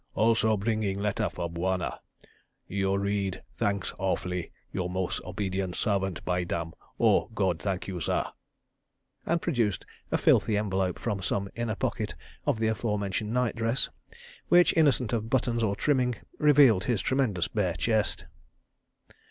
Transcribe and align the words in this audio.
Also 0.15 0.57
bringing 0.57 0.99
letter 0.99 1.29
for 1.29 1.47
Bwana.... 1.47 1.99
You 2.67 2.97
read, 2.97 3.43
thanks 3.57 3.93
awfully, 3.99 4.51
your 4.71 4.89
mos' 4.89 5.21
obedient 5.23 5.75
servant 5.75 6.25
by 6.25 6.43
damn, 6.43 6.73
oh, 6.99 7.27
God, 7.35 7.59
thank 7.61 7.87
you, 7.87 8.01
sah," 8.01 8.31
and 9.27 9.43
produced 9.43 9.85
a 10.11 10.17
filthy 10.17 10.57
envelope 10.57 10.97
from 10.97 11.21
some 11.21 11.49
inner 11.53 11.75
pocket 11.75 12.15
of 12.47 12.57
the 12.57 12.69
aforementioned 12.69 13.31
night 13.31 13.55
dress, 13.55 13.89
which, 14.47 14.75
innocent 14.75 15.13
of 15.13 15.29
buttons 15.29 15.61
or 15.61 15.75
trimming, 15.75 16.15
revealed 16.39 16.85
his 16.85 16.99
tremendous 17.01 17.47
bare 17.47 17.75
chest. 17.75 18.25